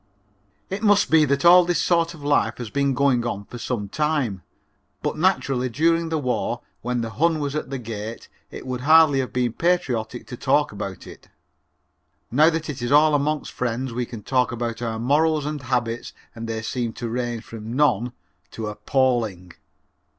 [0.71, 3.87] It must be that all this sort of life has been going on for some
[3.87, 4.41] time,
[5.03, 9.19] but naturally during the war when the Hun was at the gate it would hardly
[9.19, 11.29] have been patriotic to talk about it.
[12.31, 16.47] Now that it's all among friends we can talk about our morals and habits and
[16.47, 18.13] they seem to range from none
[18.53, 19.53] to appalling.